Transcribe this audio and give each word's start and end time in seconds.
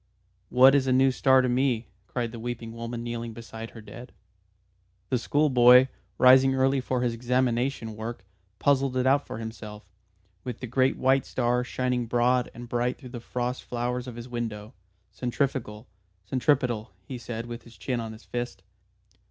"What 0.49 0.73
is 0.73 0.87
a 0.87 0.91
new 0.91 1.11
star 1.11 1.43
to 1.43 1.47
me?" 1.47 1.85
cried 2.07 2.31
the 2.31 2.39
weeping 2.39 2.71
woman 2.73 3.03
kneeling 3.03 3.33
beside 3.33 3.69
her 3.69 3.81
dead. 3.81 4.11
The 5.09 5.19
schoolboy, 5.19 5.89
rising 6.17 6.55
early 6.55 6.81
for 6.81 7.01
his 7.01 7.13
examination 7.13 7.95
work, 7.95 8.25
puzzled 8.57 8.97
it 8.97 9.05
out 9.05 9.27
for 9.27 9.37
himself 9.37 9.85
with 10.43 10.59
the 10.59 10.65
great 10.65 10.97
white 10.97 11.27
star, 11.27 11.63
shining 11.63 12.07
broad 12.07 12.49
and 12.55 12.67
bright 12.67 12.97
through 12.97 13.09
the 13.09 13.19
frost 13.19 13.61
flowers 13.63 14.07
of 14.07 14.15
his 14.15 14.27
window. 14.27 14.73
"Centrifugal, 15.11 15.87
centripetal," 16.25 16.89
he 17.05 17.19
said, 17.19 17.45
with 17.45 17.61
his 17.61 17.77
chin 17.77 17.99
on 17.99 18.11
his 18.11 18.23
fist. 18.23 18.63